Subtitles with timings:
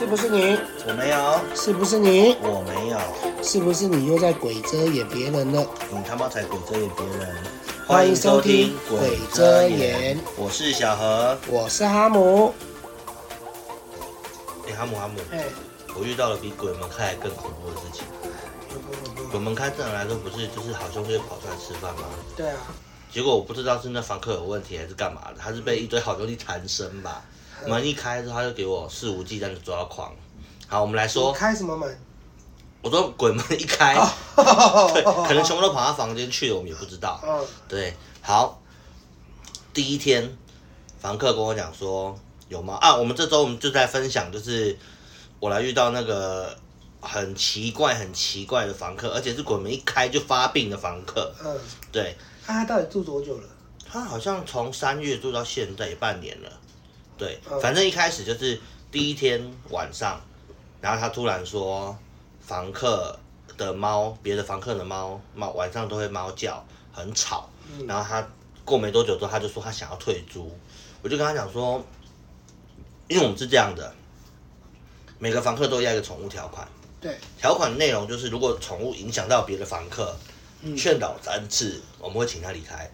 [0.00, 0.58] 是不是你？
[0.86, 2.34] 我没有，是不是你？
[2.40, 5.62] 我没有，是不是你又在鬼遮掩别人了？
[5.90, 7.36] 你他妈才鬼遮掩别人！
[7.86, 11.36] 欢迎收听鬼遮眼我是小何。
[11.48, 12.54] 我是哈姆。
[14.66, 15.44] 哎、哈姆哈姆，哎，
[15.94, 18.02] 我遇到了比鬼门开还更恐怖的事情。
[19.30, 22.08] 鬼门开正常来说不是就是好兄弟跑出来吃饭吗？
[22.34, 22.56] 对啊，
[23.12, 27.22] 结果我不知道是那房客有问题还是干嘛的，他是被一堆好兄弟缠身吧。
[27.66, 30.14] 门一开之后，他就给我肆无忌惮的抓狂。
[30.66, 31.98] 好，我们来说，开什么门？
[32.82, 37.20] 我说鬼门一开，哦 对，可能全部都跑到房间去了，我们也不知道。
[37.22, 38.58] 嗯，对，好，
[39.74, 40.34] 第一天，
[40.98, 42.78] 房客跟我讲说有吗？
[42.80, 44.78] 啊，我们这周我们就在分享，就是
[45.38, 46.56] 我来遇到那个
[47.00, 51.30] 很奇怪、很奇怪的房客，而且是鬼门一开就发病的房客。
[51.44, 51.58] 嗯，
[51.92, 52.16] 对
[52.46, 53.44] 那他到底住多久了？
[53.92, 56.50] 他好像从三月住到现在也半年了。
[57.20, 57.60] 对，嗯。
[57.60, 58.58] 反正一开始就是
[58.90, 60.18] 第一天晚上，
[60.80, 61.96] 然后他突然说，
[62.40, 63.16] 房客
[63.58, 67.48] 的猫，别的房客的猫猫晚上都会猫叫，很吵。
[67.72, 67.86] 嗯。
[67.86, 68.26] 然后他
[68.64, 70.50] 过没多久之后，他就说他想要退租，
[71.02, 71.84] 我就跟他讲说，
[73.06, 73.94] 因为我们是这样的，
[75.18, 76.66] 每个房客都要一个宠物条款，
[77.00, 80.16] 对，条款内容就是如果宠物影响到别的房客，
[80.62, 82.90] 嗯劝导三次，我们会请他离开。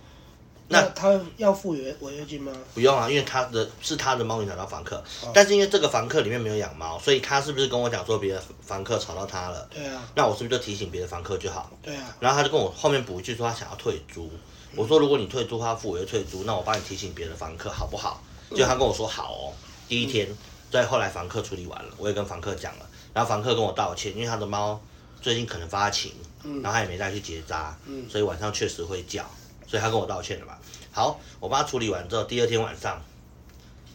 [0.68, 2.52] 那那他要付违违约金吗？
[2.74, 5.30] 不用啊，因为他的是他的猫影响到房客，哦。
[5.32, 9.68] 但是因为这个房客里面没有养猫，所以他是不是跟我讲说别的房客吵到他了？
[9.72, 11.70] 对啊，那我是不是就提醒别的房客就好？
[11.82, 14.30] 对啊，然后他就跟我后面补一句说他想要退租，
[14.74, 18.22] 我说如果你退租，他付违约退租，那我帮你提醒别的房客好不好？
[18.54, 19.52] 就他跟我说好哦。
[19.88, 20.28] 第一天，
[20.70, 24.80] 对，后来房客处理完了，我也跟房客讲了，然后房客跟我道歉，因为他的猫
[25.22, 26.60] 最近可能发情，嗯。
[26.60, 28.04] 然后他也没带去结扎，嗯。
[28.08, 29.24] 所以晚上确实会叫，
[29.66, 30.56] 所以他跟我道歉了嘛。
[30.92, 33.02] 好，我帮他处理完之后，第二天晚上，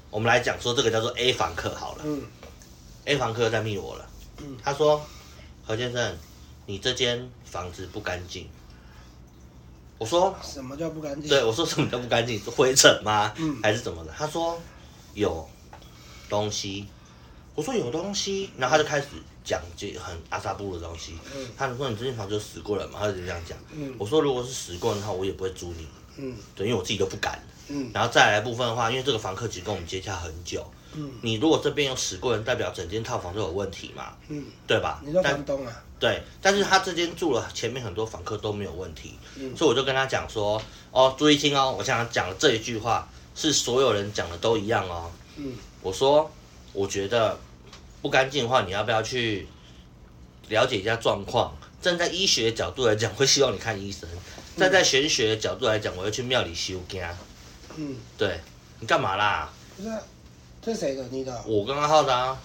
[0.09, 2.01] 我们来讲说这个叫做 A 房客好了。
[2.05, 2.21] 嗯
[3.05, 5.03] A 房客在密我了，嗯他说
[5.65, 6.17] 何先生，
[6.67, 8.47] 你这间房子不干净。
[9.97, 11.29] 我说什么叫不干净？
[11.29, 12.39] 对，我说什么叫不干净？
[12.39, 13.33] 是灰尘吗？
[13.37, 14.11] 嗯还是怎么的？
[14.15, 14.59] 他说
[15.13, 15.49] 有
[16.29, 16.87] 东西。
[17.53, 19.07] 我说有东西，然后他就开始
[19.43, 21.13] 讲这很阿萨布的东西。
[21.35, 22.99] 嗯他就说你这间房子有死过人嘛？
[22.99, 23.57] 他就这样讲。
[23.73, 25.87] 嗯我说如果是死过人的话，我也不会租你，
[26.17, 27.39] 嗯对，因为我自己都不敢。
[27.67, 35.01] 嗯然后再来部分的话，因为这个房客其实跟我们接洽很久，嗯你如果这边有死过人，代表整间套房都有问题嘛，嗯，对吧？
[35.05, 35.83] 你说但房东啊？
[35.99, 45.09] 对，但是他这间住了，前面很多房客都没有问题，嗯所以我就跟他讲说，哦，注意听哦，我想讲的这一句话是所有人讲的都一样哦。
[45.37, 46.29] 嗯我说，
[46.73, 47.39] 我觉得
[48.01, 49.47] 不干净的话，你要不要去
[50.49, 51.53] 了解一下状况？
[51.81, 54.07] 站在医学角度来讲，会希望你看医生；
[54.55, 57.15] 站在玄学的角度来讲，我要去庙里修家。
[57.75, 58.39] 嗯，对
[58.79, 59.49] 你干嘛啦？
[59.77, 59.99] 不是啊，
[60.61, 61.03] 这是谁的？
[61.09, 61.43] 你的哦？
[61.47, 62.37] 我刚刚号的啊，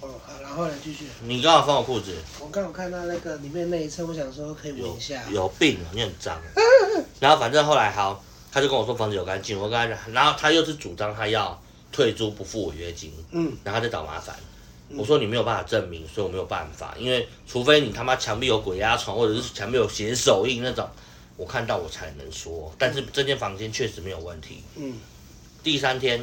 [0.00, 1.06] 哦，好，然后呢，继续。
[1.22, 5.22] 你刚好翻我裤子，我刚好看到那个里面那一侧，我想说可以闻一下。
[5.30, 6.38] 有病啊，你很脏。
[7.18, 11.58] 然后反正后来好，他就跟我说房子有干净，我跟他讲，然后他又是主张他要
[11.90, 14.36] 退租不付违约金，嗯然后他在找麻烦。
[14.96, 20.88] 我说你没有办法证明，所以我没有办法，因为除非你他妈墙壁有鬼压床，或者是墙壁有写手印那种，
[21.36, 22.72] 我看到我才能说。
[22.78, 24.62] 但是这间房间确实没有问题。
[24.76, 24.94] 嗯
[25.62, 26.20] 第三天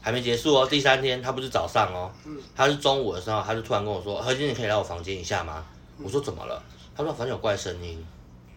[0.00, 5.64] 还没结束哦，第三天他不是早上哦，嗯他是中午的时候，他就突然跟我说：“何先，你可以来我房间一下吗？”
[6.02, 6.62] 我说：“怎么了？”
[6.96, 8.02] 他说：“房间有怪声音。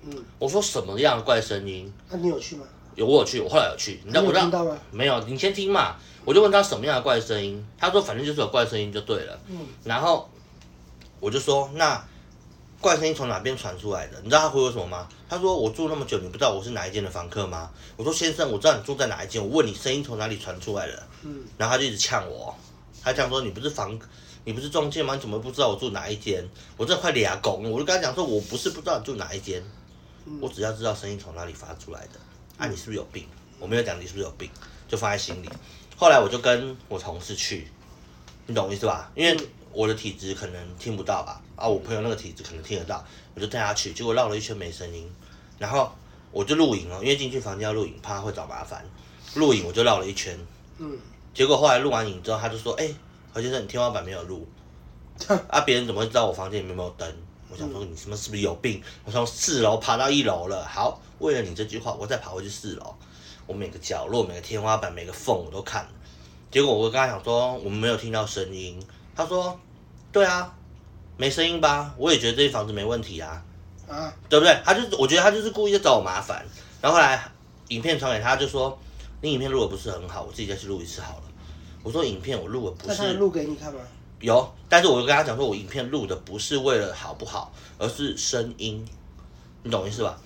[0.04, 2.64] 嗯，”我说：“什么样的怪声音那你有去吗？？”
[2.96, 4.52] 有我有去，我后来有去，你知道我让？
[4.92, 5.20] 没有？
[5.26, 5.96] 你先听嘛。
[6.24, 9.40] 我就问他什么样的怪声音，他说反正就是有怪声音就对了。
[9.50, 10.30] 嗯然后
[11.20, 12.00] 我就说那
[12.80, 14.20] 怪声音从哪边传出来的？
[14.22, 15.08] 你知道他回我什么吗？
[15.28, 17.72] 他说我住那么久，你不知道我是哪一间的房客吗？
[17.98, 21.04] 我说先生，我知道你住在哪一间，我问你声音从哪里传出来的？
[21.24, 22.56] 嗯然后他就一直呛我，
[23.02, 24.00] 他这样说你不是房，
[24.46, 25.16] 你不是中介吗？
[25.16, 26.48] 你怎么不知道我住哪一间？
[26.78, 29.64] 我这快俩拱了，我就跟他讲说，我不是不知道你住哪一间，
[30.28, 32.20] 嗯我只要知道声音从哪里发出来的。
[32.62, 33.26] 啊，你是不是有病？
[33.60, 34.48] 我没有讲你是不是有病，
[34.88, 35.50] 就放在心里。
[35.98, 37.68] 后来我就跟我同事去，
[38.46, 39.12] 你懂我意思吧？
[39.16, 43.04] 因为嗯我的体质可能听不到吧，啊，我朋友那个体质可能听得到，
[43.34, 45.12] 我就带他去，结果绕了一圈没声音，
[45.58, 45.92] 然后
[46.32, 48.86] 我就录影了，因为进去房间要录影，怕会找麻烦，
[49.34, 50.38] 录影我就绕了一圈，
[50.78, 51.00] 嗯，
[51.34, 52.94] 结果后来录完影之后，他就说：“哎、
[53.34, 54.48] 何先生，你天花板没有录，
[55.50, 57.12] 啊，别人怎么会知道我房间里面有没有灯？”
[57.50, 58.82] 我想说你什么是不是有病？
[59.04, 62.94] 我从四楼爬到一楼了，好，为了你这句话，我再爬回去四楼，
[63.48, 65.90] 我每个角落、每个天花板、每个缝我都看了。
[66.50, 68.78] 结果我跟他讲说我们没有听到声音，
[69.16, 69.58] 他说
[70.12, 70.54] ：“对啊，
[71.16, 71.94] 没声音吧？
[71.98, 73.42] 我也觉得这间房子没问题啊。”
[73.88, 74.58] 啊，对不对？
[74.66, 76.46] 他就，我觉得他就是故意在找我麻烦。
[76.82, 77.30] 然后后来
[77.68, 78.78] 影片传给他，就说
[79.22, 81.24] 你影片录的不是很好，我自己再去录一次好了。
[81.84, 83.80] 我说影片我录的不是，录给你看吗？
[84.20, 88.86] 有，但是我就跟他讲说，我影片录的不是为了好不好，而是声音，
[89.64, 90.18] 你懂意思吧？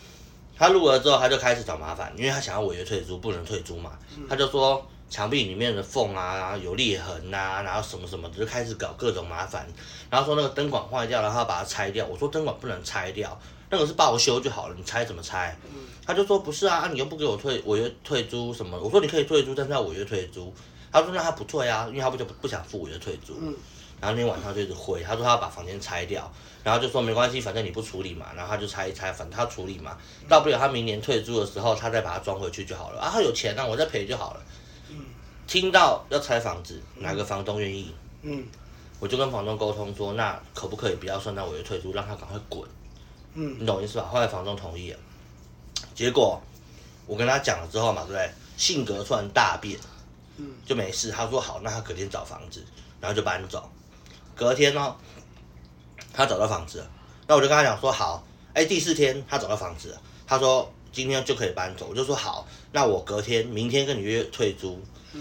[0.57, 3.91] 他录了之后，他就开始找麻烦，因为他想要违约退租，不能退租嘛。
[4.29, 9.67] 他就说墙壁里面的缝啊有裂痕啊、然后什么什么的，就开始搞各种麻烦。
[10.09, 12.05] 然后说那个灯管坏掉，然后他把它拆掉。
[12.05, 13.37] 我说灯管不能拆掉，
[13.69, 15.55] 那个是报修就好了，你拆怎么拆？
[16.05, 18.79] 他就说不是啊，你又不给我退违约退租什么？
[18.79, 20.53] 我说你可以退租，但是要违约退租。
[20.91, 23.33] 他说那他不退啊，因为他不就不想付违约退租。
[24.01, 26.31] 然后那天晚上就一直挥，他说他要把房间拆掉，
[26.63, 29.97] 然后就说没关系，反正你不处理嘛，然后他就拆一拆，反正他处理嘛，
[30.27, 34.41] 大不了他明年退租的时候他再把它装回去就好了啊，他有钱啊，我再赔就好了。
[35.47, 37.93] 听到要拆房子，哪个房东愿意？
[38.23, 38.45] 嗯
[38.99, 42.67] 我就跟房东沟通说，那可不可以不要算到违约退租，让他赶快滚？
[43.33, 44.09] 嗯你懂意思吧？
[44.11, 44.99] 后来房东同意了，
[45.93, 46.41] 结果
[47.05, 48.31] 我跟他讲了之后嘛，对不对？
[48.57, 49.77] 性格突然大变，
[50.37, 51.11] 嗯就没事。
[51.11, 52.65] 他说好，那他隔天找房子，
[53.01, 53.69] 然后就搬走。
[54.35, 54.95] 隔天呢，
[56.13, 56.87] 他找到房子了，
[57.27, 58.23] 那我就跟他讲说好，
[58.53, 64.79] 哎，第四天他找到房子了，他说今天就可以搬走，我就说好，那我隔天明天跟你约退租。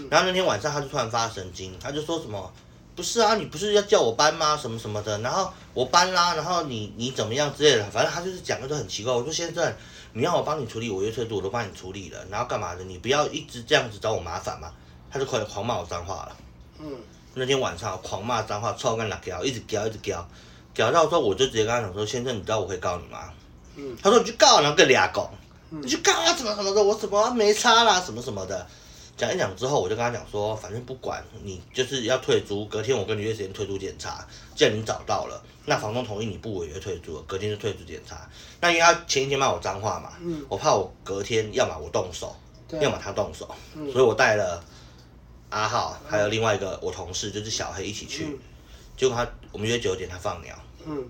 [0.09, 2.51] 然后那天晚上他就突然发神经，他就说什么
[2.95, 4.57] 不是啊，你不是要叫我搬吗？
[4.57, 9.13] 什么什么的，然后我搬啦，然后你你怎么样之类的，反正他就是讲的都很奇怪。
[9.13, 9.73] 我说先生，
[10.11, 12.83] 你让我帮你处理违约退租，我都帮你处理了，然后干嘛的？
[12.83, 14.69] 你不要一直这样子找我麻烦嘛。
[15.09, 16.37] 他就快点狂骂我脏话了。
[16.79, 16.91] 嗯
[17.35, 20.27] 那天晚上狂骂脏话，臭干辣椒，一直屌一直屌，
[20.73, 23.31] 屌到说我就直接跟他讲说，先生，你知道我会告你吗？
[23.75, 25.29] 嗯他说你去告，然后跟俩狗，
[25.69, 28.65] 你去告啊，什么什么的，我什么没差啦，什么什么的。
[29.17, 38.29] 讲一讲之后，我就跟他讲说，反正不管你就是要退租，隔天我跟你约时间退租检查，既然你找到了，那房东同意你不违约退租，隔天就退租检查。
[38.59, 42.35] 那因为他前一天骂我脏话嘛，嗯我怕我隔天要么我动手，
[42.67, 44.61] 对要么他动手，嗯所以我带了
[45.55, 48.25] 阿浩还有另外一个我同事，就是小黑一起去。
[48.25, 48.39] 嗯
[48.97, 51.05] 结果他我们约九点，他放鸟，嗯，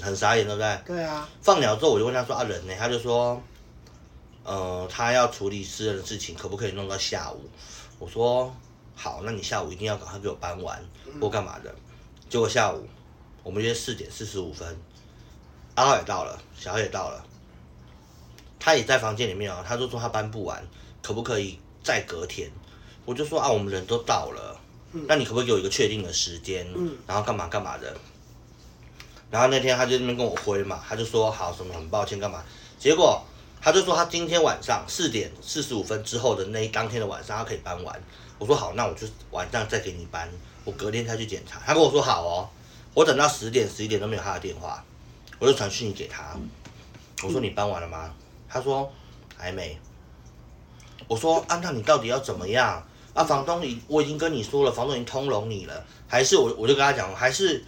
[0.00, 0.80] 很傻眼，对不对？
[0.86, 2.74] 对啊，放鸟之后，我就问他说啊人呢？
[2.78, 3.42] 他就说，
[4.42, 7.42] 呃，他要处理私人的事情，可不可以弄到下午？
[7.98, 8.54] 我说
[8.94, 10.82] 好，那你下午一定要赶快给我搬完
[11.20, 11.74] 或干嘛的。
[12.30, 12.88] 结果下午
[13.42, 14.74] 我们约四点四十五分，
[15.74, 17.22] 阿浩也到了，小黑也到了，
[18.58, 20.66] 他也在房间里面哦，他就说他搬不完，
[21.02, 22.50] 可不可以再隔天？
[23.04, 24.58] 我就说啊，我们人都到了，
[25.06, 26.66] 那你可不可以给我一个确定的时间？
[26.74, 27.94] 嗯然后干嘛干嘛的？
[29.30, 32.42] 然后那天他就在那边跟我挥嘛，他就说好什么很抱歉干嘛，
[32.78, 33.22] 结果
[33.60, 38.02] 他就说他今天晚上四点四十五分之后的那一当天的晚上他可以搬完。
[38.38, 40.30] 我说好，那我就晚上再给你搬，
[40.64, 41.60] 我隔天再去检查。
[41.64, 42.48] 他跟我说好哦，
[42.94, 44.84] 我等到十点十一点都没有他的电话，
[45.38, 46.36] 我就传讯息给他，
[47.22, 48.12] 我说你搬完了吗？
[48.48, 48.92] 他说
[49.36, 49.78] 还没。
[51.06, 52.82] 我说啊，那你到底要怎么样？
[53.14, 57.64] 啊，房东已我已经跟你说了，房东已经通融你了，还是我我就跟他讲，还是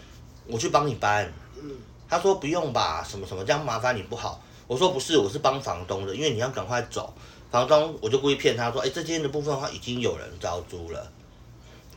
[0.47, 1.33] 我去帮你搬。
[1.63, 1.71] 嗯
[2.09, 4.41] 他说不用吧，什么什么这样麻烦你不好。
[4.69, 7.13] 我说不是，我是帮房东的，因为你要赶快走。
[7.51, 11.11] 房东我就故意骗他说，哎，这间的部分的话已经有人招租了，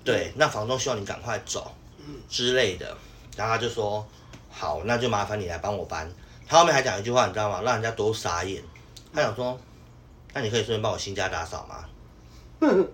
[0.03, 2.95] 对，那房东希望你赶快走嗯之类的。
[3.35, 4.03] 然后他就说
[4.49, 6.11] 好，那就麻烦你来帮我搬。
[6.47, 7.61] 他后面还讲一句话，你知道吗？
[7.63, 8.63] 让人家多傻眼。
[9.13, 9.59] 他想说，
[10.33, 11.85] 那你可以顺便帮我新家打扫吗？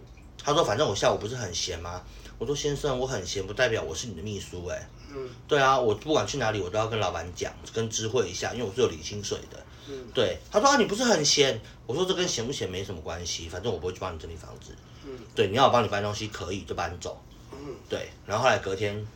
[0.46, 2.02] 他说反正我下午不是很闲吗？
[2.38, 9.66] 我说先生，我很闲不代表我是你的秘书哎、嗯对啊，我不管去哪里，我都要跟老板讲，跟知会一下，因为我是有领薪水的。
[9.88, 11.60] 嗯对，他说啊，你不是很闲？
[11.88, 14.76] 我说这跟闲不闲没什么关系，反正我不会去帮你整理房子。
[15.06, 17.20] 嗯对，你要我帮你搬东西可以就搬走。
[17.52, 17.58] 嗯
[17.90, 19.08] 对，然后后来隔天，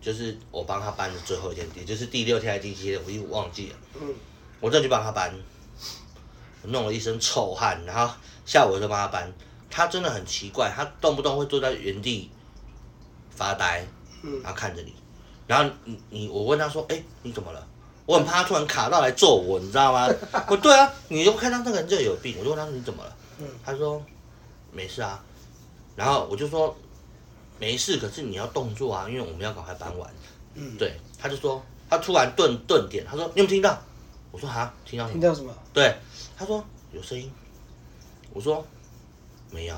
[0.00, 3.76] 就是我帮他搬的最后一天，也就是第六天还是第七天，我已经忘记了。
[4.00, 4.14] 嗯
[4.60, 5.34] 我再去帮他搬，
[6.62, 8.14] 我弄了一身臭汗，然后
[8.46, 9.32] 下午我就帮他搬。
[9.70, 12.30] 他真的很奇怪，他动不动会坐在原地
[13.30, 13.86] 发呆，
[14.22, 14.94] 嗯然后看着你，
[15.46, 17.66] 然后你你我问他说，哎、你怎么了？
[18.06, 20.08] 我很怕他突然卡到来揍我，你知道吗？
[20.48, 23.16] 我对啊，你就看到那个人就有病，我就问他说你怎么了？
[23.40, 24.00] 嗯他说
[24.72, 25.22] 没事啊，
[25.96, 26.74] 然后我就说
[27.58, 30.08] 没事，可是你要动作啊，因为我们要赶快搬完。
[30.54, 33.76] 嗯，对，他就说他突然顿顿点，他说你有没有听到？
[34.30, 35.20] 我说哈，听到什么？
[35.20, 35.52] 听到什么？
[35.72, 35.96] 对，
[36.38, 37.30] 他说有声音，
[38.32, 38.64] 我说
[39.50, 39.74] 没有。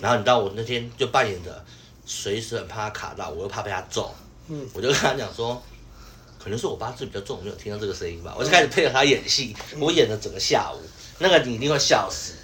[0.00, 1.64] 然后你知道我那天就扮演着
[2.06, 4.14] 随时很怕他卡到，我又怕被他揍，
[4.48, 5.60] 嗯我就跟他讲说，
[6.38, 8.34] 可能是我八字比较重，我没有听到这个声音吧。
[8.38, 10.78] 我就开始配合他演戏，我演了整个下午，
[11.18, 12.34] 那个你一定会笑死。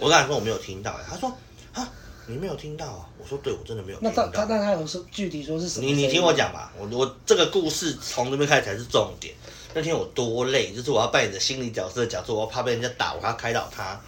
[0.00, 1.34] 我跟他说我没有听到，他说
[1.72, 1.88] 啊
[2.26, 3.08] 你没有听到啊？
[3.18, 4.26] 我说对，我真的没有听到。
[4.26, 5.86] 那他他那他有说具体说是什么？
[5.86, 9.34] 你你听我，讲吧，我我这个故事从这边开始才是重点。
[9.74, 14.00] 那天我多累，就是我要扮演着心理角色的角色，我怕被人家打，我还要开导他。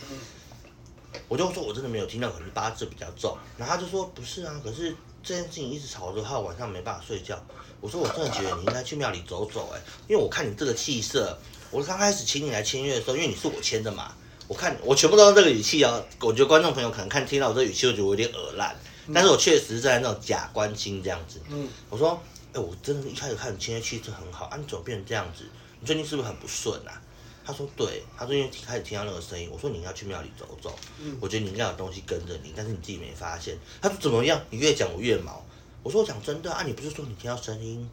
[1.29, 3.37] 我就说我真的没有听到，可能八字比较重。
[3.57, 7.41] 然后他就说不是啊，可是这件事情一直吵着，害我晚上没办法睡觉。
[7.81, 11.37] 我说我真的觉得你应该去庙里走走，哎，因为我看你这个气色，
[11.71, 14.15] 我刚开始请你来签约的时候，因为你是我签的嘛，
[14.47, 16.05] 我看我全部都是这个语气哦。
[16.21, 18.77] 我觉得观众朋友可能看听到我这个语气，会觉得我有点耳烂，
[19.13, 21.41] 但是我确实是在那种假关心这样子。
[21.51, 25.45] 嗯，我说，哎，我真的，一开始看你签约气色很好，啊，你怎么变成这样子？
[25.81, 27.03] 你最近是不是很不顺啊？
[27.45, 30.75] 他说对，他说因为开始听到那个声音，我说你应该去庙里走走，
[31.21, 33.59] 我觉得你应该有东西跟着你，但是你自己没发现。
[33.81, 34.41] 他说怎么样？
[34.51, 35.45] 你越讲我越毛。
[35.83, 37.89] 我说我讲真的啊，你不是说你听到声音？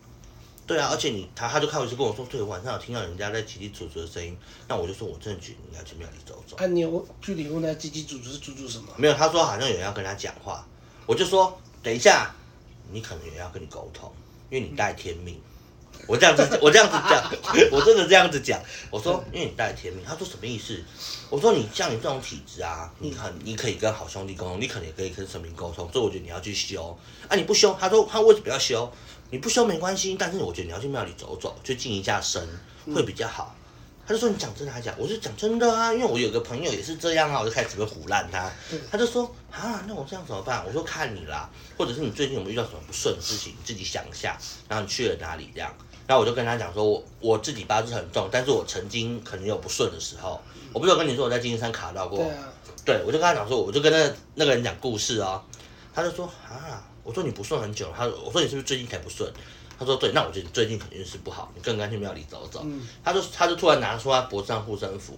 [0.67, 4.37] 对啊，而且你他他就开始跟我说，对，晚上有听到人家在叽叽喳喳的声音，
[4.67, 6.55] 那我就说我真的觉得你应该去庙里走走。
[6.57, 8.93] 啊，你有具体问他叽叽喳喳是喳喳什么？
[8.95, 10.67] 没有，他说好像有人要跟他讲话，
[11.07, 12.35] 我就说等一下，
[12.91, 14.13] 你可能有人要跟你沟通，
[14.51, 15.41] 因为你带天命。
[16.07, 17.23] 我这样子，我这样子讲，
[17.71, 18.59] 我真的这样子讲。
[18.89, 20.03] 我说，因为你带天命。
[20.03, 20.83] 他说什么意思？
[21.29, 25.87] 我说你像你这种体质啊，你很你可以跟好兄弟沟通，你可能也可以跟神明沟通。
[25.91, 26.97] 所以我觉得你要去修。
[27.27, 28.91] 啊，你不修，他说他为什么要修？
[29.29, 32.47] 你不修没关系，但是我觉得你要去庙里走走，去静一下身
[32.93, 33.55] 会比较好。
[34.07, 34.95] 他就说你讲真的还讲？
[34.97, 38.51] 我是讲真的啊，因为我有个朋友也是这样啊，我就开始会胡烂他。
[38.91, 40.65] 他就说啊，那我这样怎么办？
[40.65, 44.35] 我说看你啦，或者是你最近有没有遇到什么不顺的事情，你自己想一下，
[44.67, 45.71] 然后你去了哪里这样。
[46.09, 50.41] 然后我就跟他讲说，我我自己八字很重，但是我曾经可能有不顺的时候。
[50.73, 52.17] 我不是有跟你说我在金山卡到过？
[52.17, 52.53] 对啊。
[52.83, 55.39] 对，我就跟他讲说，我就跟那那个人讲故事哦。
[55.93, 59.31] 他就说啊，我说你不顺很久，他我说你是不是最近才不顺？
[59.77, 62.65] 他说对，那我觉得你最近肯定是不好，你更该去庙里走走。
[63.03, 65.15] 他就他就突然拿出他脖子上护身符，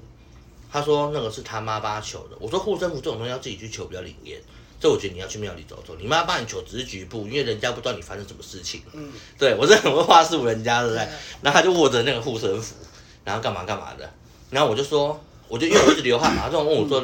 [0.70, 2.36] 他说那个是他妈帮他求的。
[2.38, 4.42] 我说护身符这种东西要自己去求比较灵验。
[4.82, 8.82] 这我觉得你要去庙里走走，你妈帮你求只是局部，因为人家不知道你发生什么事情。
[8.94, 11.08] 嗯，对我是很会话术人家，对不对？
[11.44, 12.76] 然后他就握着那个护身符，
[13.24, 14.12] 然后干嘛干嘛的。
[14.50, 17.04] 然后我就说，我就因为我一直流汗嘛，他就问我说，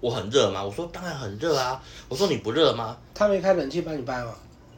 [0.00, 0.64] 我很热吗？
[0.64, 1.80] 我说当然很热啊。
[2.08, 2.96] 我说你不热吗？
[3.14, 4.34] 他没开冷气帮你搬吗？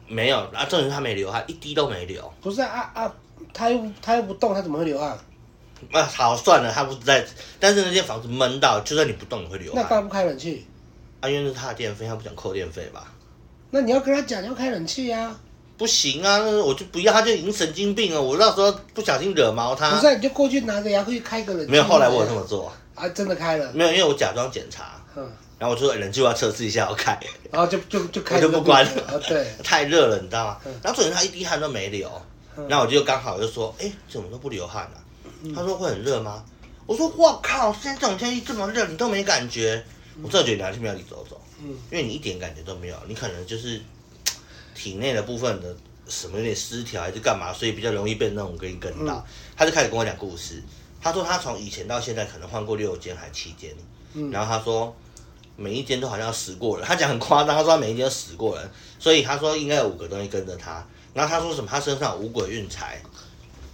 [0.07, 2.31] 没有啊，证明他没流汗，一滴都没流。
[2.41, 3.11] 不是啊啊，
[3.51, 5.17] 他又他又不动，他怎么会流汗？
[5.91, 7.25] 啊，好算了，他不在，
[7.59, 9.81] 但是那间房子闷到，就算你不动也会流汗。
[9.81, 10.65] 那干嘛不开冷气？
[11.19, 13.11] 啊，因为是他的电费，他不想扣电费吧？
[13.71, 15.35] 那你要跟他讲，要开冷气呀。
[15.77, 18.21] 不行啊，我就不要，他就已经神经病了。
[18.21, 19.91] 我到时候不小心惹毛他。
[19.91, 21.71] 不是，你就过去拿着牙去开个冷气。
[21.71, 22.71] 没有，后来我有这么做。
[22.95, 23.71] 啊，真的开了。
[23.73, 25.01] 没有，因为我假装检查。
[25.15, 25.29] 嗯。
[25.59, 27.19] 然后我说冷气我要测试一下，要开。
[27.51, 28.39] 然后就就就开。
[28.41, 29.19] 就不关了。
[29.27, 29.47] 对。
[29.63, 30.57] 太热了，你知道吗？
[30.83, 32.09] 然后昨天他一滴汗都没流，
[32.67, 34.97] 然后我就刚好就说，哎，怎么都不流汗啊？
[35.55, 36.43] 他说会很热吗？
[36.87, 39.83] 我说我靠，现在这种天气这么热，你都没感觉？
[40.23, 41.39] 我真的觉得你要去庙里走走。
[41.61, 43.81] 嗯，因为你一点感觉都没有，你可能就是
[44.75, 45.75] 体内的部分的
[46.07, 49.25] 什么有点失调还是干嘛，所以比较容易被那种给你跟到。
[49.55, 50.61] 他就开始跟我讲故事，
[51.01, 53.75] 他说他从以前到现在可能换过六间还七间，
[54.13, 54.95] 嗯然后他说
[55.55, 58.69] 每一间都好像死过人，他讲很夸张，他说他每一间都死过人，
[58.99, 60.85] 所以他说应该有五个东西跟着他。
[61.13, 63.01] 然后他说什么他身上五鬼运财，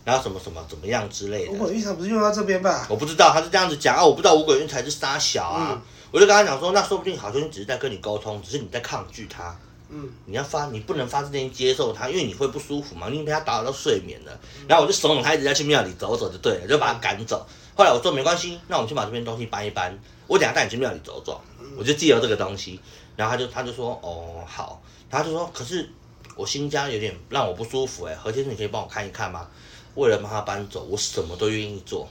[0.05, 1.51] 然后什么什么怎么样之类的。
[1.51, 2.87] 五鬼运财不是用到这边吧？
[2.89, 5.81] 我不知道，他是这样子讲啊，我不知道五鬼运财是杀小啊。
[6.13, 9.57] 我就跟他讲说，那说不定好兄弟只是在跟你沟通，只是你在抗拒他。
[9.89, 14.39] 嗯，你要发，你不能发自内心接受他，因为你会不舒服嘛，你被他打扰到睡眠了。
[14.67, 17.43] 然后我就怂恿他一直在去庙里走走就对了，就把他赶走。
[17.75, 21.41] 后来我说没关系，那我们先把这边东西搬一搬，我等下带你去庙里走走。
[21.75, 22.79] 我就借由这个东西，
[23.15, 24.79] 然后他就他就说哦好，
[25.09, 25.89] 他就说可是
[26.35, 29.47] 我新家有点让我不舒服哎，何先生你可以帮我看一看吗？
[29.95, 32.07] 为了帮他搬走，我什么都愿意做。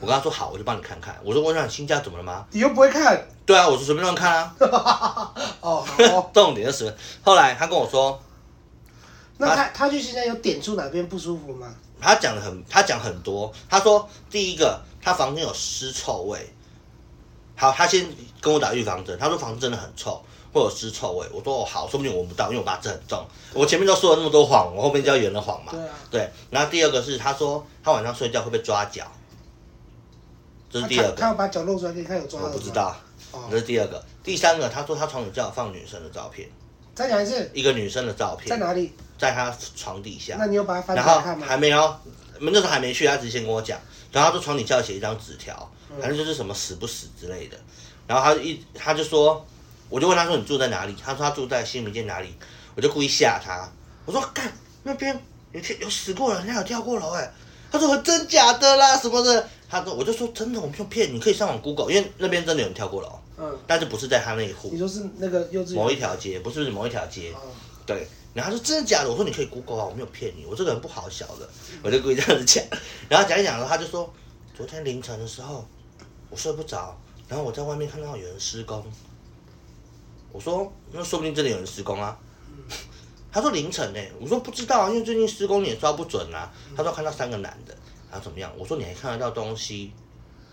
[0.00, 1.14] 我跟他说好，我就帮你看看。
[1.22, 2.46] 我说我想新家怎么了吗？
[2.52, 3.22] 你又不会看。
[3.44, 4.54] 对啊，我说随便乱看啊。
[5.60, 5.86] 哦，
[6.32, 8.18] 重点就是，后来他跟我说，
[9.36, 11.68] 那他他去新家有点出哪边不舒服吗？
[12.00, 13.52] 他讲的很，他讲很多。
[13.68, 16.38] 他说第一个，他房间有尸臭味。
[17.54, 18.08] 好，他先
[18.40, 19.18] 跟我打预防针。
[19.18, 21.26] 他说房子真的很臭，会有尸臭味。
[21.30, 23.22] 我说哦好，说不定闻不到，因为我八字很重。
[23.52, 25.72] 我前面都说了那么多谎，我后面就要圆了谎嘛。
[25.72, 25.94] 对啊。
[26.10, 29.04] 对，然后第二个是他说他晚上睡觉会被抓脚。
[30.70, 32.96] 这是第二个，他要把脚露出来给你看有抓我不知道，
[33.50, 34.02] 这是第二个。
[34.22, 36.48] 第三个，他说他床底下放女生的照片。
[36.94, 37.50] 再讲一次。
[37.52, 38.48] 一个女生的照片。
[38.48, 38.92] 在哪里？
[39.18, 40.36] 在他床底下。
[40.38, 41.44] 那你有把它翻开看吗？
[41.44, 41.96] 还没有，
[42.38, 43.78] 那时候还没去，他直接先跟我讲。
[44.12, 45.68] 然后他说床底下写一张纸条，
[46.00, 47.56] 反正就是什么死不死之类的。
[48.06, 49.44] 然后他一他就说，
[49.88, 50.94] 我就问他说你住在哪里？
[51.02, 52.34] 他说他住在新民街哪里？
[52.76, 53.68] 我就故意吓他，
[54.04, 54.52] 我说干
[54.84, 55.18] 那边
[55.52, 57.28] 有有死过人，人家有跳过楼哎。
[57.72, 59.48] 他说真假的啦什么的。
[59.70, 64.68] 他说，我就说真的，我没有骗你，可以上网 Google，因为那边真的有人跳过楼，嗯，但是不是在他那一户。
[64.72, 67.32] 你说是那个幼稚园某一条街，不是某一条街，
[67.86, 68.06] 对。
[68.32, 69.10] 然后他说真的假的？
[69.10, 71.48] 我说你可以 Google 啊，我没有骗你，我这个人不好小的，
[71.82, 72.64] 我就故意这样子讲。
[73.08, 74.12] 然后讲一讲了，他就说，
[74.56, 75.66] 昨天凌晨的时候，
[76.30, 76.96] 我睡不着，
[77.28, 78.84] 然后我在外面看到有人施工。
[80.32, 82.16] 我说那说不定真的有人施工啊。
[83.32, 86.52] 他说凌晨呢、我说不知道啊，因为最近施工也抓不准啊。
[86.76, 87.76] 他说看到三个男的，
[88.10, 88.50] 他说怎么样？
[88.58, 89.92] 我说你还看得到东西，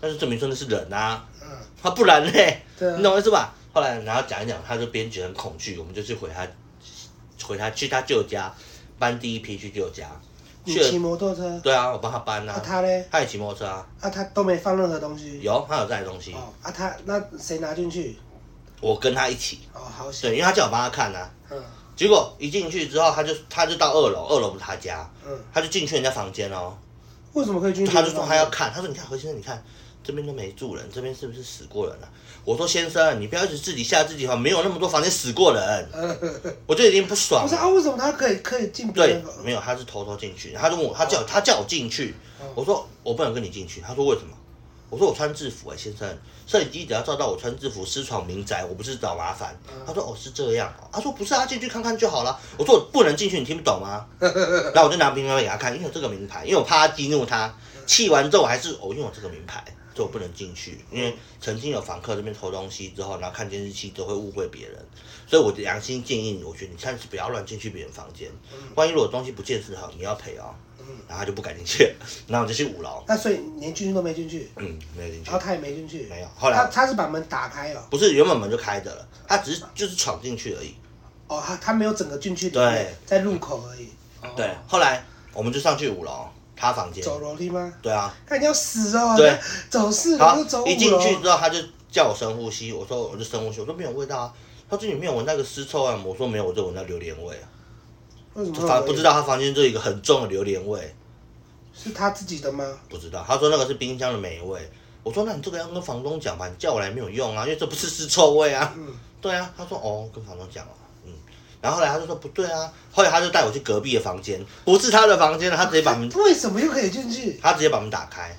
[0.00, 1.48] 但是证明说那是人啊，嗯，
[1.82, 2.96] 他不然嘞，对啊。
[2.96, 3.52] 你懂我意思吧？
[3.72, 6.46] 后来然后讲一讲，他就编辑很恐惧，我们就去回他，
[7.46, 8.52] 回他去他舅家
[8.98, 10.08] 搬第一批去舅家，
[10.64, 12.54] 你骑去了，摩托车，对啊，我帮他搬啊。
[12.54, 18.18] 啊，他嘞，他也骑摩托车啊，啊他都没放任何东西，有他有带东西，哦，啊他那谁拿进去？
[18.80, 21.62] 我跟他一起，哦，好险，对，因为他叫我帮他看啊，嗯。
[21.96, 26.76] 结果一进去之后，他就他就到二楼，二楼不是他家，嗯，他就进去人家房间哦，
[27.34, 27.92] 为什么可以进去？
[27.92, 29.62] 他就说他要看，他说你看何先生，你看
[30.02, 32.08] 这边都没住人，这边是不是死过人了、
[32.44, 36.16] 我说先生，你不要一直自己吓自己哈，没有那么多房间死过人，呃，
[36.66, 42.14] 我就已经不爽不是啊，为什么他可以可以进别对？，没有，他是偷偷进去，他就问我，他叫他叫我进去，
[42.54, 44.34] 我说我不能跟你进去，他说为什么？
[44.90, 49.54] 我说我穿制服哎、先生，摄影机只要照到我穿制服私闯民宅，我不是找麻烦。
[49.86, 52.40] 他说哦是这样哦，他说不是啊，进去看看就好了。
[52.56, 54.06] 我说我不能进去，你听不懂吗？
[54.20, 57.54] 然后我就拿名牌给他看，因为有这个名牌，因为我怕他激怒他，
[57.86, 59.62] 气完之后我还是哦，因为我这个名牌，
[59.94, 64.78] 所以我不能进去，因为曾经有房客这边偷东西之后，然后看监视器都会误会别人，
[65.26, 68.30] 所以我的良心建议你，我觉得你暂时不要乱进去别人房间，
[68.74, 70.54] 万一如果东西不见时好，你要赔哦。
[71.08, 71.94] 然后他就不敢进去，
[72.28, 76.26] 然后我就去五楼，那所以连进去都没进去，嗯，没有进去然后，他也没进去，没有。
[76.36, 80.74] 后他来他是把门打开了，不是原本门就开着了，他只是就是闯进去而已。
[81.26, 83.88] 哦他他没有整个进去里对，在入口而已，
[84.22, 86.26] 哦对，后来我们就上去五楼，
[86.56, 87.04] 他房间。
[87.04, 87.72] 走楼梯吗？
[87.82, 91.58] 对啊，看你要死哦，对，走四楼走五，楼，一进去之后他就
[91.90, 94.32] 叫我深呼吸，我说我就深呼吸，我说没有味道啊。
[94.70, 95.98] 他说你没有闻那个尸臭啊？
[96.04, 97.48] 我说没有，我就闻到榴莲味啊。
[98.38, 100.94] 为什么会有反不知道他房间就有一个很重的榴莲味，
[101.74, 102.64] 是他自己的吗？
[102.88, 103.24] 不知道。
[103.26, 104.60] 他说那个是冰箱的霉味。
[105.02, 108.74] 我说那你这个要跟房东讲吧，你叫我来没有用啊，因为这不是尸臭味啊。
[108.76, 108.86] 嗯，
[109.20, 110.72] 对啊，他说哦，跟房东讲了，
[111.04, 111.12] 嗯。
[111.60, 117.38] 然后后来他就说不对啊，后来他就带我去隔壁的房间，不是他的房间了，他直接把门， 为什么又可以进去？
[117.42, 118.36] 他直接把门打开，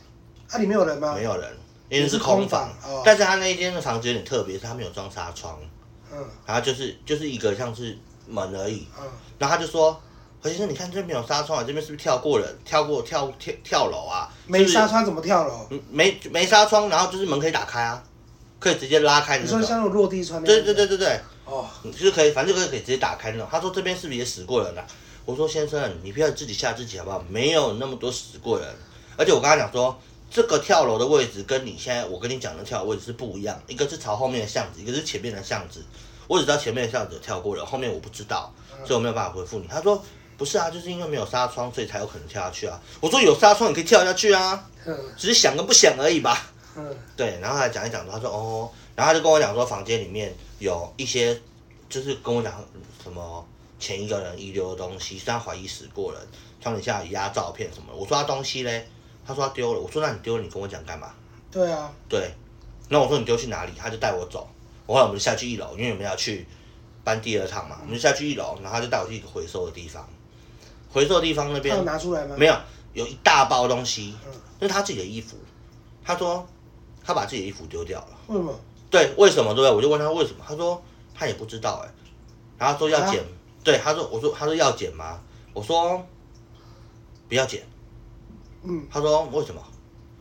[0.50, 1.14] 啊，里面有人吗？
[1.16, 1.50] 没有人，
[1.90, 2.72] 因为是空房。
[2.82, 5.60] 空房哦但是他那一间的房子有点特别，是他没有装纱窗，
[6.12, 7.98] 嗯然后就是就是一个像是
[8.28, 8.88] 门而已。
[9.00, 9.08] 嗯，
[9.40, 10.00] 然然后他就说
[10.44, 12.60] ：“何先生，你看这边有纱窗啊，这边是不是跳过人？
[12.64, 14.30] 跳过跳跳跳楼啊？
[14.46, 15.66] 没纱窗怎么跳楼？
[15.72, 18.04] 嗯没没纱窗，然后就是门可以打开啊，
[18.60, 19.60] 可以直接拉开的你那种。
[19.62, 20.66] 说像那种落地窗那对样？
[20.66, 23.48] 对对对对，哦，就是可以，反正就可以直接打开那种。
[23.50, 24.86] 他说这边是不是也死过人了、
[25.26, 27.24] 我说先生，你不要自己吓自己好不好？
[27.30, 28.68] 没有那么多死过人，
[29.18, 29.98] 而且我跟他讲说，
[30.30, 35.82] 这个跳楼的位置跟你现在我跟你讲的跳楼位置是不一样，一个是朝后面的巷子，一个是前面的巷子。
[36.30, 38.54] 我只知道前面的巷子有跳过了，后面我不知道，
[38.86, 39.68] 所以我没有办法回复你。
[39.68, 40.00] 他说
[40.38, 42.80] 不是啊，就是因为没有纱窗，所以才有可能跳下去啊。
[43.02, 46.52] 我说有纱窗你可以跳下去啊，嗯只是想跟不想而已吧。
[46.76, 51.36] 嗯对，然后他讲一讲，他说哦，然后他就跟我讲说，房间里面有一些，
[51.90, 52.64] 就是跟我讲
[53.04, 53.44] 什么
[53.80, 56.22] 前一个人遗留的东西，是他怀疑死过人，
[56.62, 57.96] 床底下有压照片什么的。
[57.96, 58.88] 我说他东西嘞，
[59.26, 59.80] 他说他丢了。
[59.80, 61.12] 我说那你丢了，你跟我讲干嘛？
[61.52, 62.32] 对啊，对，
[62.88, 63.72] 那我说你丢去哪里？
[63.76, 64.48] 他就带我走。
[64.90, 66.48] 我后来我们就下去一楼，因为我们要去
[67.04, 70.04] 搬第二趟嘛，我们就下去一楼，然后他就带我去一个回收的地方。
[70.92, 72.36] 回收的地方那他边有拿出来吗？
[72.36, 72.56] 没有，
[72.94, 75.38] 有一大包东西嗯，那是他自己的衣服。
[76.04, 76.44] 他说
[77.04, 78.18] 他把自己的衣服丢掉了。
[78.30, 78.60] 为什么？
[78.90, 79.54] 对，为什么？
[79.54, 79.72] 对不对？
[79.76, 81.94] 我就问他为什么，他说他也不知道哎、
[82.58, 83.24] 然后他说要剪，
[83.64, 85.22] 对，他说我说他说要剪吗？
[85.54, 86.04] 我说
[87.28, 87.64] 不要剪，
[88.64, 89.62] 嗯，他说为什么？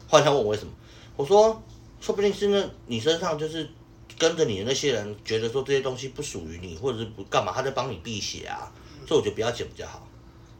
[0.07, 0.71] 后来他问我为什么，
[1.17, 1.63] 我说
[2.03, 3.71] 说不定是那你身上就是
[4.19, 8.71] 跟着你的那些人觉得说这些东西不属于你，或者是不干嘛，他在帮你避邪啊，
[9.07, 10.07] 所以我觉得不要剪比较好。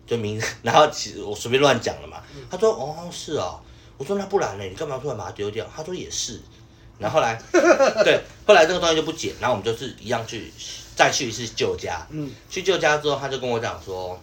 [0.07, 2.23] 就明，然后其实我随便乱讲了嘛。
[2.51, 3.61] 他说哦是哦，
[3.99, 4.65] 我说那不然呢？
[4.65, 5.69] 你干嘛突然把它丢掉？
[5.75, 6.41] 他说也是。
[6.99, 7.41] 然后后来，
[8.03, 10.53] 对，后来这个东西就不剪，然后我们就是一样去
[10.97, 12.05] 再去一次旧家。
[12.11, 14.21] 嗯，去旧家之后，他就跟我讲说，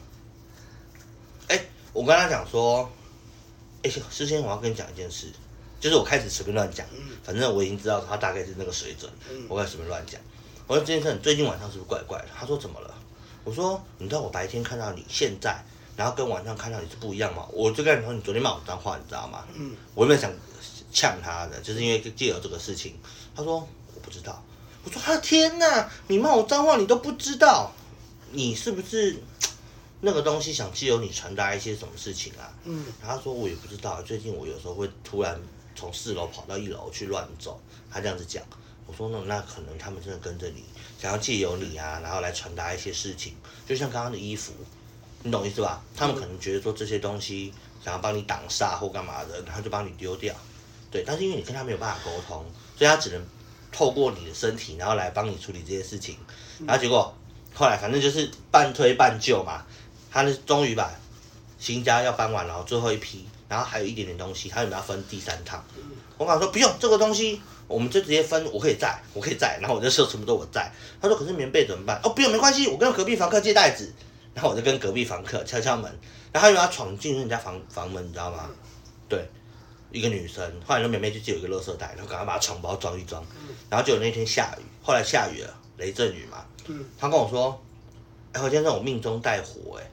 [1.48, 1.58] 哎，
[1.94, 2.92] 我跟他讲说，
[3.82, 5.28] 哎，事先我要跟你讲一件事，
[5.86, 6.84] 就是我开始随便乱讲，
[7.24, 9.08] 反正我已经知道他大概是那个水准，
[9.48, 10.20] 我开始随便乱讲。
[10.66, 12.26] 我说这件事，你最近晚上是不是怪怪的？
[12.36, 12.92] 他说怎么了？
[13.44, 15.64] 我说你知道我白天看到你，现在
[15.96, 17.46] 然后跟晚上看到你是不一样吗？
[17.54, 19.46] 我就跟你说，你昨天骂我脏话，你知道吗？
[19.54, 20.34] 嗯，我原本想
[20.92, 22.96] 呛他的，就是因为借由这个事情。
[23.36, 23.58] 他说
[23.94, 24.44] 我不知道。
[24.84, 27.72] 我说他的天哪，你骂我脏话你都不知道，
[28.32, 29.22] 你是不是
[30.02, 32.50] 那个东西想借由你传达一些什么事情啊？
[32.64, 35.40] 嗯，然后他说我也不知道，最近我有时候会突然
[35.76, 37.60] 从四楼跑到一楼去乱走，
[37.92, 38.44] 他这样子讲。
[38.88, 40.64] 我说那那可能他们真的跟着你，
[41.02, 43.34] 想要借由你啊，然后来传达一些事情，
[43.68, 44.54] 就像刚刚的衣服，
[45.24, 45.82] 你懂意思吧？
[45.96, 47.52] 他们可能觉得说这些东西
[47.84, 50.36] 想要帮你挡煞或干嘛的，然后就帮你丢掉。
[50.92, 52.46] 对，但是因为你跟他没有办法沟通，
[52.78, 53.28] 所以他只能
[53.72, 56.18] 透过你的身体，然后来帮你处理这些事情。
[56.66, 57.12] 然后结果
[57.56, 59.66] 后来反正就是半推半就嘛，
[60.12, 60.94] 他是终于把
[61.58, 65.64] 新家要搬完了，最后一批，然后还有一点点东西，他有没有要分第三趟？
[66.18, 70.72] 我跟他说不用，这个东西我们就直接分，我可以在，我可以在，然后我就说什么都我在。
[71.02, 72.00] 他说可是棉被怎么办？
[72.04, 73.92] 哦，不用，没关系，我跟隔壁房客借袋子，
[74.34, 75.84] 然后我就跟隔壁房客敲敲门，
[76.32, 78.50] 然后他以为他闯进人家房房门，你知道吗？
[79.08, 79.30] 对，
[79.92, 83.24] 一个女生，后来那棉被就借我一个垃圾袋，然后赶快把她床包装一装，
[83.70, 87.62] 然后就有那天下雨，后来下雨了，雷阵雨嘛，嗯他跟我说，
[88.32, 89.84] 哎、何先生，我命中带火、哎，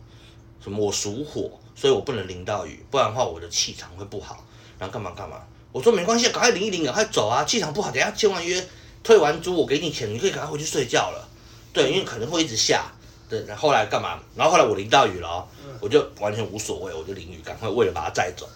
[0.63, 4.45] 什么我属火，所以我不能淋到雨，不然的话我的气场会不好，
[4.79, 5.37] 然后干嘛干嘛。
[5.73, 8.63] 我说没关系，赶快淋一淋，赶快走啊，气场不好，等下签完约
[9.03, 11.29] 退完租，我给你钱，你可以赶快回去睡觉了。
[11.73, 12.85] 对，因为可能会一直下。
[13.29, 14.21] 对，然后后来干嘛？
[14.37, 15.49] 然后后来我淋到雨了、哦，
[15.81, 18.47] 我就完全无所谓，我就淋雨，赶快为了把它载走。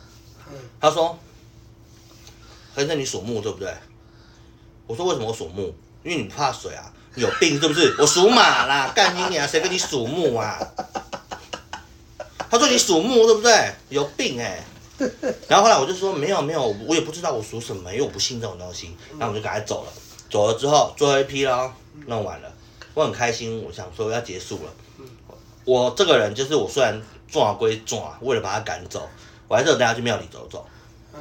[0.51, 1.19] 嗯他说
[2.77, 3.75] ：“何先生，你属木对不对？”
[4.87, 5.75] 我说：“为什么我属木？
[6.05, 7.97] 因为你不怕水啊，你有病是不是？
[7.99, 9.49] 我属马啦，干你娘！
[9.49, 10.59] 谁跟你属木啊？”
[12.59, 13.73] 他说：“你属木对不对？
[13.89, 14.63] 有病哎、
[15.49, 19.93] 然后后来我就说：“没有没有，我也不知道我属什么，因为我不信这种东西。”然后我就赶快走了。
[20.31, 21.73] 走了之后，最后一批咯，
[22.07, 22.53] 弄完了，
[22.95, 24.73] 我很开心，我想说要结束了。
[25.65, 29.09] 我这个人就是我虽然撞归撞，为了把他赶走，
[29.49, 30.67] 我还是有带他去庙里走走。
[31.15, 31.21] 嗯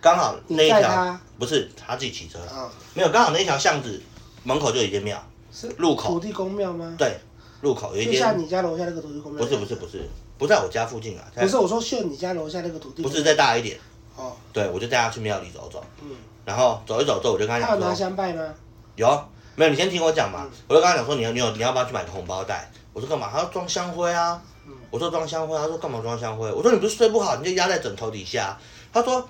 [0.00, 4.02] 刚好那一条不是他自己骑车，啊，没有刚好那一条巷子
[4.42, 5.16] 门口就有一间庙，
[5.52, 6.96] 是路口土地公庙吗？
[6.98, 7.16] 对，
[7.60, 9.40] 路口有一就像间，你家楼下那个土地公庙。
[9.44, 13.02] 不是不是不是，不在我家附近啊，在不是，我说秀你家楼下那个土地。
[13.02, 13.78] 不是再大一点，
[14.16, 16.10] 哦，对我就带他去庙里走走，嗯，
[16.44, 18.42] 然后走一走之后我就跟他他有拿香拜吗？
[18.96, 19.06] 有
[19.54, 19.70] 没有？
[19.70, 22.70] 你先听我讲嘛嗯，我就跟他讲说你要你有你要不要去买个红包袋？
[22.92, 23.30] 我说干嘛？
[23.32, 24.42] 他说装香灰啊。
[24.66, 26.52] 嗯我说装香灰，他说干嘛装香灰？
[26.52, 28.56] 我说你不是睡不好，你就压在枕头底下。
[28.92, 29.26] 他说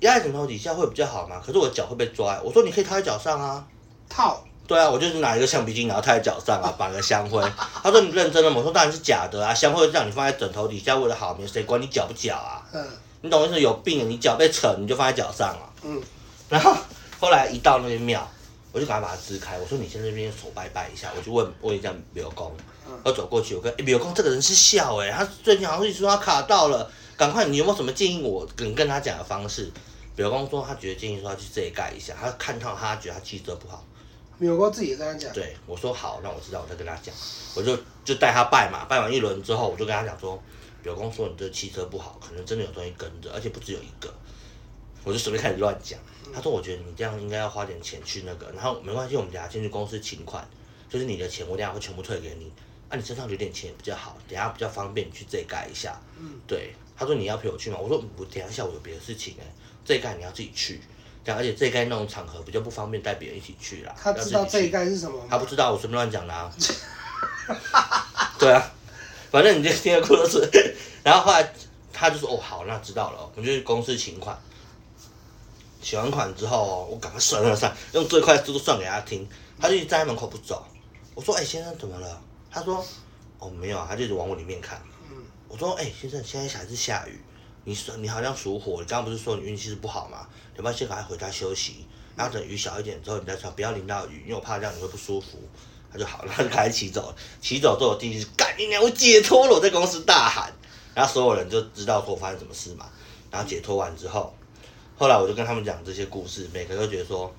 [0.00, 2.40] 压在枕头底下会比较好嘛，可是我脚会被抓。
[2.42, 3.66] 我说你可以套在脚上啊。
[4.08, 4.42] 套。
[4.66, 7.42] 对啊，我就是拿一个橡皮筋，然后套在脚上啊， 绑个香灰。
[7.82, 8.56] 他说你认真的吗？
[8.58, 12.62] 我说当然是假的啊，香灰让你放在枕头底下为了好眠，谁管你脚不脚啊？
[12.72, 12.86] 嗯
[13.20, 13.58] 你懂我意思？
[13.60, 15.64] 有病，你脚被扯你就放在脚上啊。
[15.82, 16.02] 嗯
[16.48, 16.76] 然后
[17.18, 18.26] 后来一到那边庙，
[18.70, 19.58] 我就赶快把它支开。
[19.58, 22.54] 我说你先在那边手拜拜一下，我就问问一下柳公
[22.86, 29.70] 嗯，我走过去，我跟哎柳公这个人是笑哎、他最近好像一直说他卡到了，赶快你有没有什么建议我跟跟他讲的方式？
[30.16, 33.82] 柳公说他觉得建议说他去这里盖一下，他看到他觉得他气色不好。
[34.38, 35.32] 有过自己也跟他讲。
[35.32, 37.14] 对我说好，那我知道，我再跟他讲，
[37.54, 40.42] 我就就带他拜嘛，拜完一轮之后，我就跟他讲说，
[40.82, 44.12] 表公说你这汽车不好，可能真的有东西跟着，而且不只有一个，
[45.04, 45.98] 我就随便开始乱讲。
[46.34, 50.44] 他说我觉得你这样应该要花点钱去那个，然后没关系，我们等下先去公司请款，
[50.88, 52.50] 就是你的钱我等下会全部退给你，
[52.88, 56.00] 啊你身上留点钱也比较好，等下比较方便你去这里盖一下。
[56.18, 57.78] 嗯对，他说你要陪我去吗？
[57.78, 59.44] 我说我等一下我有别的事情哎、
[59.84, 60.80] 这一盖你要自己去，
[61.32, 63.94] 而且这一盖那种场合比较不方便带别人一起去啦。
[64.00, 65.26] 他知道这一盖是什么吗？
[65.30, 66.52] 他不知道，我随便乱讲的啊。
[68.38, 68.72] 对啊，
[69.30, 71.52] 反正你这听的故事，然后后来
[71.92, 74.38] 他就说：“哦，好，那知道了。”我们就去公司请款，
[75.80, 79.26] 请完款之后哦，我赶快算算算，用最快速度算给他听。
[79.60, 80.66] 他就一直站在门口不走。
[81.14, 82.84] 我说：“哎、先生怎么了？”他说
[83.38, 84.82] ：“哦，没有啊。”他就一直往我里面看。
[85.10, 85.16] 嗯
[85.48, 87.20] 我说：“哎、先生，现在还是下雨，
[87.64, 90.26] 你说你好像属火，你刚刚不是说你运气是不好吗？
[90.56, 95.38] 有没有先赶快回家休息，然后等雨小一点之后你再穿，不要淋到雨，因为我怕这样你会不舒服。”
[95.94, 97.16] 他就好，然后就开始骑走了。
[97.40, 99.54] 骑走之后，我弟弟就干你娘，我解脱了！
[99.54, 100.52] 我在公司大喊，
[100.92, 102.86] 然后所有人就知道说我发生什么事嘛。
[103.30, 104.34] 然后解脱完之后，
[104.98, 107.32] 后来我就跟他们讲这些故事，每个都觉得说，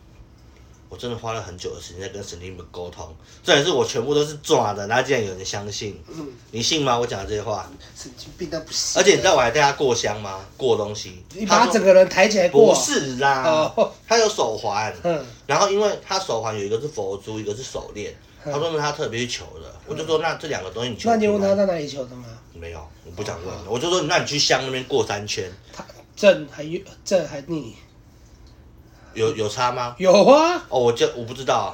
[0.96, 6.98] 我真的花了很久的时间在跟神灵们沟通，这也是我全部都是抓的，然后竟然有人相信，嗯，你信吗？
[6.98, 9.02] 我讲的这些话，神经病到不行。
[9.02, 10.46] 而且你知道我还带他过香吗？
[10.56, 12.74] 过东西，你把他整个人抬起来过。
[12.74, 15.26] 不是啦，哦，他有手环，嗯。
[15.46, 18.54] 然后因为他手环有一个是佛珠，一个是手链，嗯。
[18.54, 22.24] 他说那他特别去求的，我就说那这两个东西你求那你问他在哪里求的吗？
[22.54, 26.66] 没有，我不想问，我就说那你去香那边过三圈，他正还
[27.04, 27.76] 正还逆？
[29.16, 29.96] 有有差吗？
[29.98, 31.70] 有啊，哦，我就我不知道啊，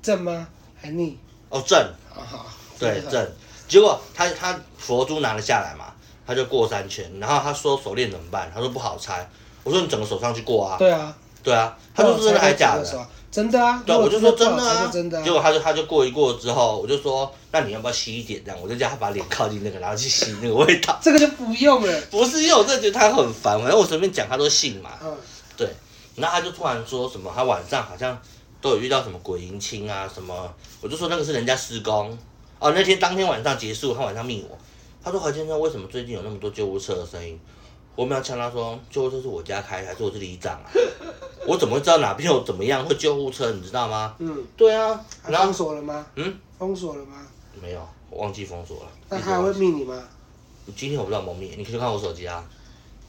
[0.00, 0.46] 正吗？
[0.80, 1.18] 还逆？
[1.48, 1.78] 哦正，
[2.14, 2.46] 啊好。
[2.78, 3.26] 对正，
[3.66, 5.86] 结果他他佛珠拿了下来嘛，
[6.26, 8.50] 他就过三圈，然后他说手链怎么办？
[8.54, 9.28] 他说不好拆，
[9.64, 11.16] 我说你整个手上去过啊，对啊。
[11.42, 13.06] 对啊，他说真的还假的？
[13.30, 13.82] 真的啊。
[13.86, 15.24] 对啊，如果我就说真的啊，真的啊。
[15.24, 18.60] 结果他就他就过一过之后，我就说那你要不要吸一点这样？
[18.60, 20.98] 我就叫他把脸靠近那个，然后去吸那个味道。
[21.00, 22.00] 这个就不用了。
[22.10, 24.90] 不是，因为我真的觉得他很烦，反正我随便讲他都信嘛。
[25.02, 25.16] 嗯
[25.56, 25.68] 对，
[26.16, 28.18] 然后他就突然说什么，他晚上好像
[28.60, 32.16] 都有遇到什么鬼迎亲啊什么，我就说那个是人家施工。
[32.58, 34.56] 哦，那天当天晚上结束，他晚上密我，
[35.04, 37.38] 他说何先生为什么最近有那么多救护车的声音？
[37.94, 40.70] 我们要呛他说，救护车是我家开的，还是我是里长啊？
[41.46, 43.50] 我怎么会知道哪边有怎么样会救护车？
[43.52, 44.14] 你知道吗？
[44.18, 46.06] 嗯，对啊，然后锁了吗？
[46.14, 47.26] 嗯，封锁了吗？
[47.60, 48.88] 没有，我忘记封锁了。
[49.10, 50.02] 那他还会密你吗？
[50.74, 52.42] 今天我不知道有没有密，你可以看我手机啊。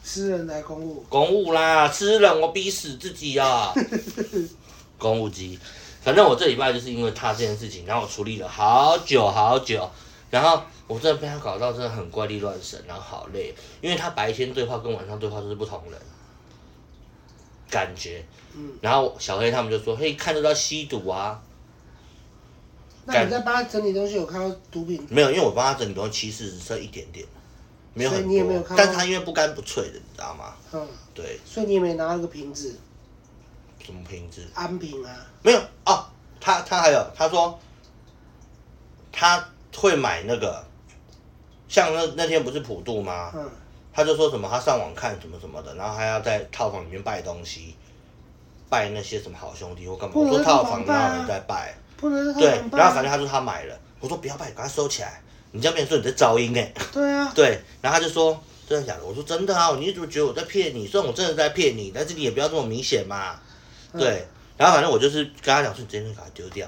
[0.03, 3.73] 私人来公务，公务啦，吃人我逼死自己啊！
[4.97, 5.59] 公务机，
[6.01, 9.89] 反正我这礼拜就是因为他这件事情，然后我处理了好久好久，
[10.29, 15.99] 然后我真的被他搞到真的很怪力乱神，然后好累，因为他白天对话跟晚上对话都是不同人，
[17.69, 18.25] 感觉。
[18.55, 21.39] 嗯，然后小黑他们就说，嘿，看得到吸毒啊？
[23.05, 25.05] 那你在帮他整理东西，有看到毒品？
[25.09, 27.25] 没有，因为我帮他整理东西，其实只剩一点点，
[27.97, 28.23] 没有很多。
[28.23, 30.53] 所以你也没有看但是他因为不干不脆的，你知道吗？
[30.71, 32.77] 嗯，对，所以你也没拿那个瓶子，
[33.83, 34.45] 什么瓶子？
[34.53, 36.05] 安瓶啊，没有哦，
[36.39, 37.59] 他他还有他说
[39.11, 39.43] 他
[39.75, 40.63] 会买那个，
[41.67, 43.31] 像那那天不是普渡吗？
[43.35, 43.49] 嗯，
[43.93, 47.75] 他就说什么他上网看什么什么的，然后还要在套房里面拜东西，
[48.69, 50.15] 拜那些什么好兄弟或干嘛。
[50.15, 51.75] 我说套房哪有人在拜？
[51.97, 55.21] 不能在对，房拜然后反正他说他买了，我说不要拜，赶快收起来。
[55.51, 59.05] 你这样变成说你在噪音哎、对啊， 对，然后他就说真的假的？
[59.05, 60.85] 我说真的啊，你怎么觉得我在骗你？
[60.87, 63.35] 虽然我真的在骗你，但是你也不要这么明显嘛。
[63.93, 66.67] 嗯对，然后反正我就是跟他讲说，你这件事把它丢掉。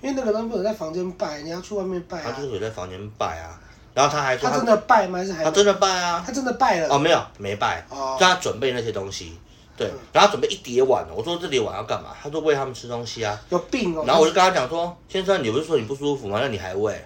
[0.00, 2.46] 因为那个东西不能在房间拜，你要去外面拜啊他就。
[2.46, 3.58] 是有在房间拜啊，
[3.94, 5.18] 然后他还说他他真的拜吗？
[5.18, 6.88] 还是还他真的拜啊，他真的拜了？
[6.94, 9.32] 哦没有没拜，哦就他准备那些东西，
[9.76, 12.14] 对，然后他准备一叠碗，我说这叠碗要干嘛？
[12.22, 14.04] 他说喂他们吃东西啊，有病哦！
[14.06, 16.38] 然后我就跟他讲说，先生你不是说你不舒服吗？
[16.40, 17.02] 那你还喂，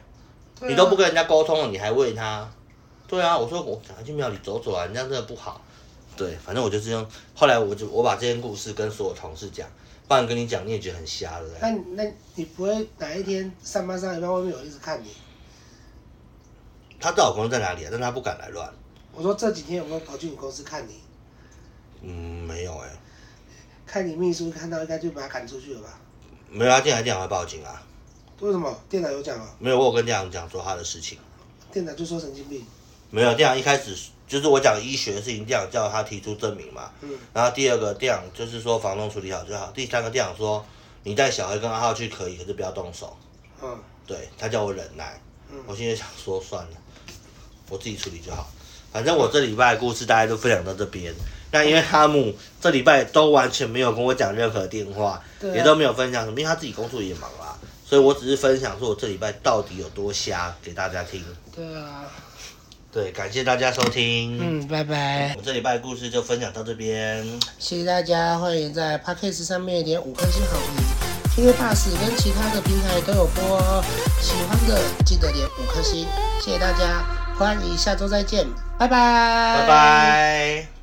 [0.60, 2.50] 你都不跟人家沟通了，你还喂他？
[3.06, 5.60] 对啊，我说我赶快去庙里走走啊，人家真的不好。
[6.16, 9.68] 对，反正我就是用，后来我就我把这件故事跟所有同事讲，
[10.08, 11.46] 不然跟你讲你也觉得很瞎，的？
[11.60, 15.14] 那你那你不会哪一天上班上一半外面有人一直看你？
[17.00, 18.68] 他知道我公司在哪里啊，但他不敢来乱。
[19.14, 21.00] 我说这几天有没有跑去你公司看你？
[22.02, 22.88] 嗯，没有哎、
[23.86, 25.98] 看你秘书看到应该就把他赶出去了吧？
[26.50, 27.82] 没有啊，进来电脑会报警啊。
[28.40, 28.74] 为什么？
[28.88, 31.18] 店长有讲啊，没有，我有跟店长讲说他的事情。
[31.72, 32.64] 店长就说神经病。
[33.10, 33.96] 没有，店长一开始
[34.28, 36.90] 就是我讲医学的事情，店长叫他提出证明嘛。
[37.00, 37.10] 嗯。
[37.32, 39.72] 然后第二个店长就是说房东处理好就好。
[39.74, 40.64] 第三个店长说
[41.02, 43.16] 你带小孩跟阿浩去可以，可是不要动手。
[43.62, 45.20] 嗯对他叫我忍耐。
[45.50, 46.76] 嗯我现在想说算了，
[47.68, 48.46] 我自己处理就好。
[48.92, 51.12] 反正我这礼拜的故事大家都分享到这边。
[51.50, 55.20] 那因为哈姆这礼拜都完全没有跟我讲任何电话，
[55.54, 57.57] 也都没有分享什么，因为他自己工作也忙啦，
[57.88, 61.24] 所以我只是分享说我这礼拜到底有多瞎给大家听。
[61.54, 62.04] 对啊。
[62.90, 64.38] 对，感谢大家收听。
[64.40, 65.34] 嗯，拜拜。
[65.36, 67.24] 我这礼拜的故事就分享到这边。
[67.58, 70.84] 谢谢大家，欢迎在 Podcast 上面点五颗星好评
[71.38, 73.84] 因为 Pass 跟其他的平台都有播哦。
[74.20, 76.06] 喜欢的记得点五颗星，
[76.42, 77.04] 谢谢大家，
[77.38, 78.46] 欢迎下周再见，
[78.78, 80.77] 拜拜，拜拜。